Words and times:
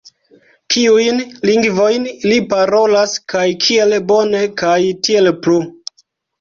Kiujn 0.75 1.19
lingvojn 1.49 2.09
li 2.31 2.39
parolas 2.55 3.15
kaj 3.35 3.45
kiel 3.67 3.95
bone 4.15 4.43
kaj 4.65 4.77
tiel 5.07 5.33
plu 5.47 5.63